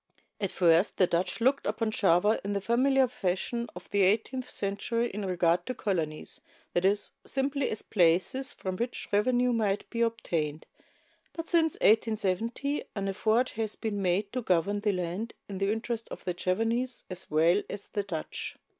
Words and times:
At 0.39 0.49
first 0.49 0.97
the 0.97 1.05
Dutch 1.05 1.39
looked 1.41 1.67
upon 1.67 1.91
Java 1.91 2.41
in 2.43 2.53
the 2.53 2.59
familiar 2.59 3.07
fashion 3.07 3.67
of 3.75 3.87
the 3.91 4.01
eighteenth 4.01 4.49
century 4.49 5.11
in 5.11 5.23
regard 5.25 5.63
to 5.67 5.75
colonies, 5.75 6.41
that 6.73 6.85
is, 6.85 7.11
simply 7.23 7.69
as 7.69 7.83
places 7.83 8.51
from 8.51 8.77
which 8.77 9.07
revenue 9.11 9.53
might 9.53 9.87
be 9.91 10.01
obtained; 10.01 10.65
but 11.33 11.47
since 11.47 11.73
1870 11.81 12.83
an 12.95 13.09
effort 13.09 13.49
has 13.49 13.75
been 13.75 14.01
made 14.01 14.33
to 14.33 14.41
govern 14.41 14.79
the 14.79 14.91
land 14.91 15.35
in 15.47 15.59
the 15.59 15.71
interest 15.71 16.09
of 16.09 16.23
the 16.23 16.33
Javanese 16.33 17.03
as 17.11 17.29
well 17.29 17.61
as 17.69 17.85
the 17.85 18.01
Dutch. 18.01 18.57